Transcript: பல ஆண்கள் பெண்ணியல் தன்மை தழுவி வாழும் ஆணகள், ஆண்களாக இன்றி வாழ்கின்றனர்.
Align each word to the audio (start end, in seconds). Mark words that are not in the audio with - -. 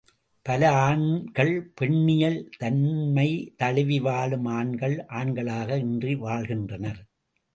பல 0.45 0.71
ஆண்கள் 0.71 1.71
பெண்ணியல் 1.75 2.49
தன்மை 2.57 3.27
தழுவி 3.57 3.99
வாழும் 3.99 4.45
ஆணகள், 4.45 5.05
ஆண்களாக 5.09 5.77
இன்றி 5.77 6.15
வாழ்கின்றனர். 6.15 7.01